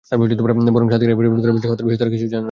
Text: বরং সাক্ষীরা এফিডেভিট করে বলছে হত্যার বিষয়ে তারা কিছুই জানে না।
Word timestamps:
বরং 0.75 0.87
সাক্ষীরা 0.91 1.13
এফিডেভিট 1.13 1.39
করে 1.41 1.51
বলছে 1.53 1.67
হত্যার 1.67 1.85
বিষয়ে 1.85 1.99
তারা 1.99 2.11
কিছুই 2.11 2.27
জানে 2.27 2.35
না। 2.35 2.39